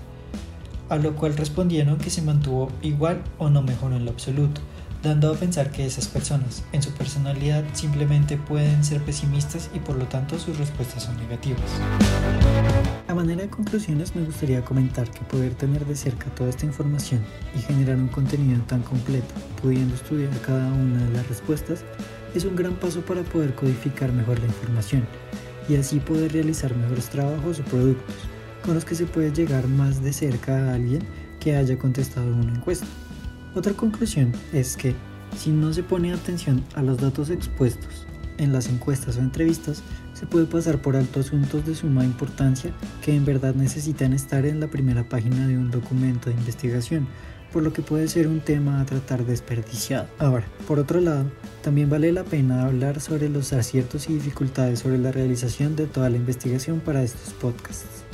a 0.88 0.98
lo 0.98 1.16
cual 1.16 1.36
respondieron 1.36 1.98
que 1.98 2.12
se 2.12 2.22
mantuvo 2.22 2.72
igual 2.84 3.24
o 3.40 3.50
no 3.50 3.64
mejoró 3.64 3.96
en 3.96 4.06
lo 4.06 4.12
absoluto, 4.12 4.62
dando 5.04 5.34
a 5.34 5.36
pensar 5.36 5.72
que 5.72 5.86
esas 5.86 6.08
personas, 6.08 6.64
en 6.72 6.84
su 6.84 6.92
personalidad, 6.92 7.64
simplemente 7.74 8.38
pueden 8.38 8.84
ser 8.84 9.02
pesimistas 9.02 9.70
y 9.74 9.80
por 9.80 9.96
lo 9.96 10.06
tanto 10.06 10.38
sus 10.38 10.58
respuestas 10.58 11.04
son 11.04 11.18
negativas. 11.18 11.66
A 13.08 13.16
manera 13.16 13.42
de 13.42 13.50
conclusiones 13.50 14.16
me 14.16 14.24
gustaría 14.24 14.64
comentar 14.64 15.10
que 15.10 15.22
poder 15.22 15.56
tener 15.56 15.86
de 15.86 15.96
cerca 15.96 16.34
toda 16.36 16.50
esta 16.50 16.66
información 16.66 17.22
y 17.56 17.60
generar 17.60 17.98
un 17.98 18.08
contenido 18.08 18.62
tan 18.64 18.82
completo, 18.84 19.34
pudiendo 19.62 19.96
estudiar 19.96 20.32
cada 20.46 20.72
una 20.72 21.04
de 21.04 21.12
las 21.12 21.28
respuestas, 21.28 21.84
es 22.36 22.46
un 22.46 22.56
gran 22.56 22.76
paso 22.76 23.02
para 23.02 23.24
poder 23.24 23.56
codificar 23.56 24.12
mejor 24.12 24.40
la 24.40 24.46
información 24.46 25.06
y 25.68 25.76
así 25.76 26.00
poder 26.00 26.32
realizar 26.32 26.76
mejores 26.76 27.10
trabajos 27.10 27.60
o 27.60 27.64
productos 27.64 28.16
con 28.64 28.76
los 28.76 28.86
que 28.86 28.96
se 28.96 29.06
puede 29.06 29.32
llegar 29.32 29.68
más 29.68 30.04
de 30.04 30.14
cerca 30.14 30.70
a 30.70 30.76
alguien 30.76 31.02
que 31.40 31.56
haya 31.56 31.78
contestado 31.78 32.28
una 32.28 32.54
encuesta. 32.54 32.86
Otra 33.54 33.74
conclusión 33.74 34.32
es 34.54 34.78
que 34.78 34.96
si 35.38 35.52
no 35.52 35.74
se 35.74 35.84
pone 35.84 36.14
atención 36.14 36.64
a 36.74 36.82
los 36.82 37.00
datos 37.00 37.30
expuestos 37.30 38.08
en 38.38 38.54
las 38.54 38.68
encuestas 38.70 39.18
o 39.18 39.20
entrevistas, 39.20 39.84
se 40.14 40.26
puede 40.26 40.46
pasar 40.46 40.82
por 40.82 40.96
alto 40.96 41.20
asuntos 41.20 41.66
de 41.66 41.76
suma 41.76 42.06
importancia 42.06 42.72
que 43.04 43.16
en 43.16 43.26
verdad 43.26 43.54
necesitan 43.54 44.14
estar 44.14 44.46
en 44.46 44.60
la 44.60 44.68
primera 44.68 45.08
página 45.08 45.48
de 45.48 45.58
un 45.58 45.70
documento 45.70 46.30
de 46.30 46.36
investigación, 46.36 47.08
por 47.52 47.62
lo 47.62 47.74
que 47.74 47.82
puede 47.82 48.08
ser 48.08 48.28
un 48.28 48.40
tema 48.40 48.80
a 48.80 48.86
tratar 48.86 49.26
desperdiciado. 49.26 50.08
Ahora, 50.18 50.46
por 50.68 50.80
otro 50.80 51.02
lado, 51.02 51.26
también 51.62 51.90
vale 51.90 52.12
la 52.14 52.24
pena 52.24 52.66
hablar 52.66 53.02
sobre 53.02 53.30
los 53.30 53.52
aciertos 53.52 54.10
y 54.10 54.14
dificultades 54.14 54.80
sobre 54.80 54.98
la 54.98 55.12
realización 55.12 55.76
de 55.76 55.88
toda 55.88 56.10
la 56.10 56.18
investigación 56.18 56.80
para 56.80 57.04
estos 57.04 57.34
podcasts. 57.34 58.06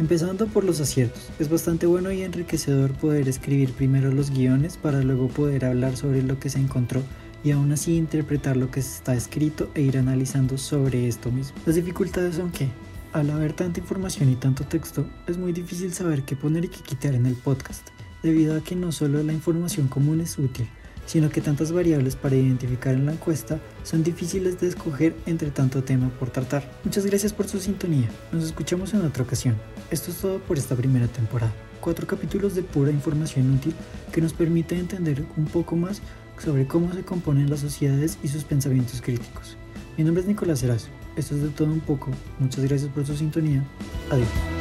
Empezando 0.00 0.46
por 0.46 0.64
los 0.64 0.80
aciertos, 0.80 1.28
es 1.38 1.50
bastante 1.50 1.84
bueno 1.84 2.10
y 2.10 2.22
enriquecedor 2.22 2.94
poder 2.94 3.28
escribir 3.28 3.74
primero 3.74 4.10
los 4.10 4.30
guiones 4.30 4.78
para 4.78 5.02
luego 5.02 5.28
poder 5.28 5.66
hablar 5.66 5.94
sobre 5.94 6.22
lo 6.22 6.40
que 6.40 6.48
se 6.48 6.58
encontró 6.58 7.02
y 7.44 7.50
aún 7.50 7.70
así 7.70 7.98
interpretar 7.98 8.56
lo 8.56 8.70
que 8.70 8.80
está 8.80 9.14
escrito 9.14 9.70
e 9.74 9.82
ir 9.82 9.98
analizando 9.98 10.56
sobre 10.56 11.06
esto 11.06 11.30
mismo. 11.30 11.58
Las 11.66 11.76
dificultades 11.76 12.36
son 12.36 12.50
que 12.50 12.70
Al 13.12 13.28
haber 13.28 13.52
tanta 13.52 13.80
información 13.80 14.30
y 14.30 14.36
tanto 14.36 14.64
texto, 14.64 15.04
es 15.26 15.36
muy 15.36 15.52
difícil 15.52 15.92
saber 15.92 16.22
qué 16.22 16.34
poner 16.34 16.64
y 16.64 16.68
qué 16.68 16.80
quitar 16.80 17.14
en 17.14 17.26
el 17.26 17.34
podcast, 17.34 17.86
debido 18.22 18.56
a 18.56 18.64
que 18.64 18.76
no 18.76 18.92
solo 18.92 19.22
la 19.22 19.34
información 19.34 19.86
común 19.88 20.22
es 20.22 20.38
útil, 20.38 20.66
sino 21.10 21.28
que 21.28 21.40
tantas 21.40 21.72
variables 21.72 22.14
para 22.14 22.36
identificar 22.36 22.94
en 22.94 23.04
la 23.04 23.12
encuesta 23.12 23.58
son 23.82 24.04
difíciles 24.04 24.60
de 24.60 24.68
escoger 24.68 25.16
entre 25.26 25.50
tanto 25.50 25.82
tema 25.82 26.08
por 26.20 26.30
tratar. 26.30 26.62
Muchas 26.84 27.04
gracias 27.04 27.32
por 27.32 27.48
su 27.48 27.58
sintonía. 27.58 28.08
Nos 28.30 28.44
escuchamos 28.44 28.94
en 28.94 29.04
otra 29.04 29.24
ocasión. 29.24 29.56
Esto 29.90 30.12
es 30.12 30.18
todo 30.18 30.38
por 30.38 30.56
esta 30.56 30.76
primera 30.76 31.08
temporada. 31.08 31.52
Cuatro 31.80 32.06
capítulos 32.06 32.54
de 32.54 32.62
pura 32.62 32.92
información 32.92 33.52
útil 33.52 33.74
que 34.12 34.20
nos 34.20 34.32
permite 34.32 34.78
entender 34.78 35.24
un 35.36 35.46
poco 35.46 35.74
más 35.74 36.00
sobre 36.38 36.68
cómo 36.68 36.92
se 36.92 37.02
componen 37.02 37.50
las 37.50 37.58
sociedades 37.58 38.16
y 38.22 38.28
sus 38.28 38.44
pensamientos 38.44 39.02
críticos. 39.02 39.56
Mi 39.98 40.04
nombre 40.04 40.22
es 40.22 40.28
Nicolás 40.28 40.62
Erazo. 40.62 40.90
Esto 41.16 41.34
es 41.34 41.42
de 41.42 41.48
todo 41.48 41.72
un 41.72 41.80
poco. 41.80 42.12
Muchas 42.38 42.64
gracias 42.64 42.88
por 42.88 43.04
su 43.04 43.16
sintonía. 43.16 43.64
Adiós. 44.10 44.59